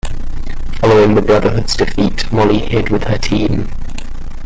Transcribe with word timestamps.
Following 0.79 1.13
the 1.13 1.21
Brotherhood's 1.21 1.75
defeat, 1.77 2.33
Molly 2.33 2.57
hid 2.57 2.89
with 2.89 3.03
her 3.03 3.19
team. 3.19 3.69